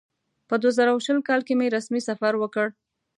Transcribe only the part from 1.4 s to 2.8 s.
کې مې رسمي سفر وکړ.